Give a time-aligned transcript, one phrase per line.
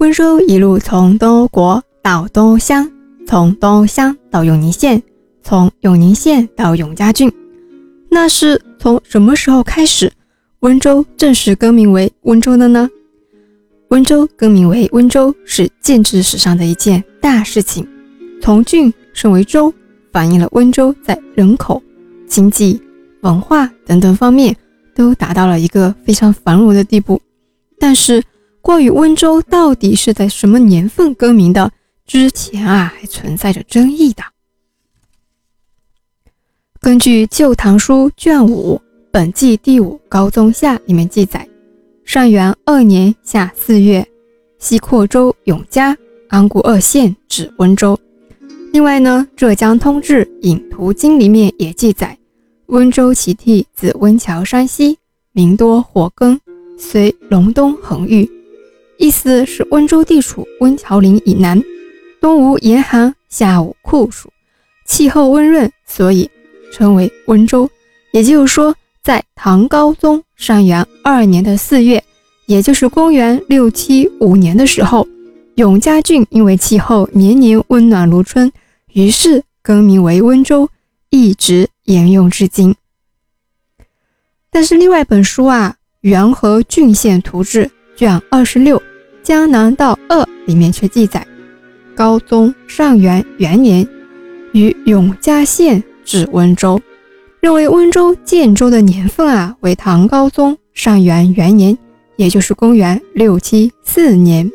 [0.00, 2.90] 温州一路从东欧国到东欧乡，
[3.26, 5.02] 从东欧乡到永宁县，
[5.42, 7.30] 从永宁县到永嘉郡。
[8.08, 10.10] 那是从什么时候开始，
[10.60, 12.88] 温州正式更名为温州的呢？
[13.88, 17.86] 温州更名为温州是建制史上的一件大事情，
[18.40, 19.70] 从郡升为州，
[20.10, 21.82] 反映了温州在人口、
[22.26, 22.80] 经济、
[23.20, 24.56] 文化等等方面
[24.94, 27.20] 都达到了一个非常繁荣的地步。
[27.78, 28.22] 但是，
[28.62, 31.72] 关于温州到底是在什么年份更名的，
[32.06, 34.22] 之前啊还存在着争议的。
[36.80, 38.80] 根据《旧唐书》卷五
[39.10, 41.46] 本纪第五高宗下里面记载，
[42.04, 44.06] 上元二年夏四月，
[44.58, 45.96] 西扩州永嘉、
[46.28, 47.98] 安固二县指温州。
[48.72, 52.16] 另外呢，《浙江通志引图经》里面也记载，
[52.66, 54.98] 温州其地自温峤山西，
[55.32, 56.40] 民多火耕，
[56.78, 58.30] 随隆冬恒遇。
[59.00, 61.58] 意思是温州地处温峤岭以南，
[62.20, 64.30] 冬无严寒，夏无酷暑，
[64.86, 66.30] 气候温润，所以
[66.70, 67.66] 称为温州。
[68.12, 72.04] 也就是说，在唐高宗上元二年的四月，
[72.44, 75.08] 也就是公元六七五年的时候，
[75.54, 78.52] 永嘉郡因为气候年年温暖如春，
[78.92, 80.68] 于是更名为温州，
[81.08, 82.76] 一直沿用至今。
[84.50, 87.64] 但是另外一本书啊，《元和郡县图志》
[87.96, 88.80] 卷二十六。
[89.22, 91.26] 江南道二里面却记载，
[91.94, 93.86] 高宗上元元年，
[94.52, 96.80] 于永嘉县至温州，
[97.40, 101.76] 认为温州建州的年份啊为唐高宗上元元年，
[102.16, 104.50] 也就是公元六七四年。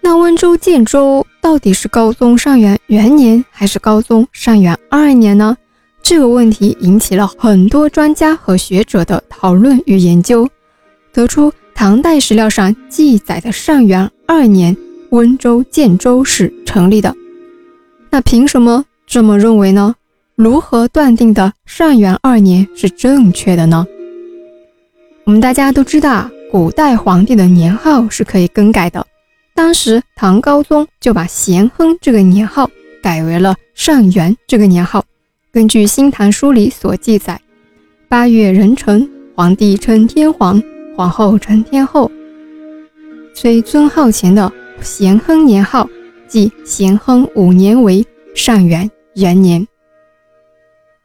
[0.00, 5.56] 那温州建州到底是高宗上元元年还是高宗上元二年呢？
[6.00, 10.48] 这个问题引起了很多专家和学者的讨论与研究，
[11.12, 11.52] 得出。
[11.78, 14.76] 唐代史料上记载的上元二年
[15.10, 17.14] 温州建州是成立的，
[18.10, 19.94] 那凭什么这么认为呢？
[20.34, 23.86] 如何断定的上元二年是正确的呢？
[25.22, 29.06] 我们大家都知道，古代皇帝的年号是可以更改的，
[29.54, 32.68] 当时唐高宗就把咸亨这个年号
[33.00, 35.04] 改为了上元这个年号。
[35.52, 37.40] 根据《新唐书》里所记载，
[38.08, 40.60] 八月壬辰，皇帝称天皇。
[40.98, 42.10] 皇后成天后，
[43.32, 45.88] 虽尊号前的咸亨年号，
[46.26, 48.04] 即咸亨五年为
[48.34, 49.64] 上元元年。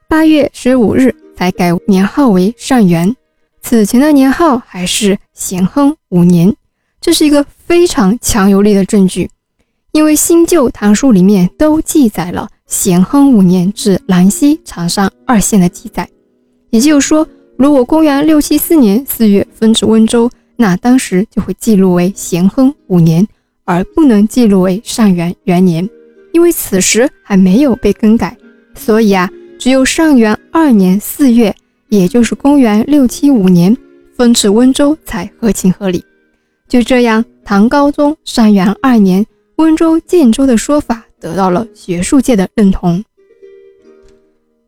[0.09, 3.15] 八月十五日才改年号为上元，
[3.61, 6.55] 此前的年号还是咸亨五年。
[6.99, 9.29] 这是一个非常强有力的证据，
[9.91, 16.09] 因为新旧唐书里面都记载了咸亨五年至兰溪、长沙二县的记载，
[16.71, 17.27] 也就是说。
[17.57, 23.25] 如果公元六七四年四月分至温州，那当时就会记录为咸亨五年，
[23.63, 25.87] 而不能记录为上元元年，
[26.31, 28.35] 因为此时还没有被更改。
[28.75, 31.55] 所以啊，只有上元二年四月，
[31.89, 33.75] 也就是公元六七五年
[34.17, 36.03] 分至温州才合情合理。
[36.67, 39.25] 就这样，唐高宗上元二年
[39.57, 43.03] 温州建州的说法得到了学术界的认同。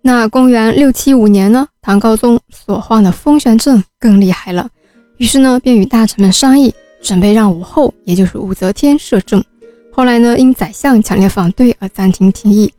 [0.08, 1.68] 那公元六七五年呢？
[1.82, 4.70] 唐高宗所患的风旋症更厉害了，
[5.18, 6.72] 于是呢，便与大臣们商议，
[7.02, 9.44] 准备让武后，也就是武则天摄政。
[9.92, 12.72] 后来呢，因宰相强烈反对而暂停提议。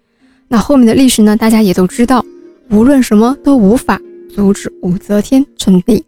[0.47, 2.25] 那后面的历史呢，大家也都知道，
[2.71, 4.01] 无论什么都无法
[4.33, 6.05] 阻止武则天称帝。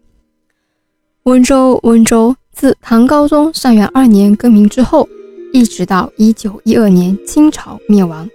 [1.25, 5.09] 温州，温州自唐高宗上元二年更名之后，
[5.53, 8.29] 一直到一九一二年清朝灭亡。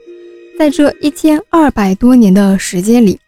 [0.58, 3.19] 在这一千二百多年的时间里，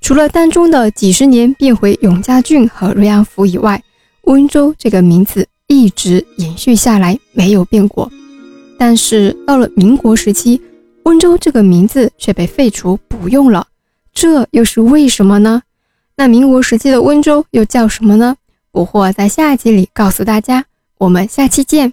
[0.00, 3.82] 除了当中的几十年变回永嘉郡和瑞安府以外，
[4.22, 8.10] 温州这个名字一直延续下来，没有变过。
[8.78, 10.60] 但是到了民国时期，
[11.04, 13.66] 温州这个名字却被废除不用了，
[14.12, 15.62] 这又是为什么呢？
[16.16, 18.36] 那民国时期的温州又叫什么呢？
[18.70, 20.64] 不惑在下集里告诉大家。
[20.98, 21.92] 我们下期见。